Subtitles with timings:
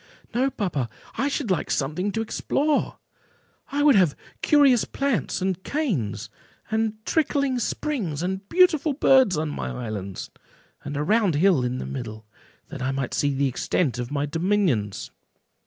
[0.33, 2.97] "No, papa; I should like something to explore;
[3.71, 6.27] I would have curious plants, and canes,
[6.71, 10.31] and trickling springs, and beautiful birds, on my islands,
[10.83, 12.25] and a round hill in the middle,
[12.69, 15.11] that I might see the extent of my dominions."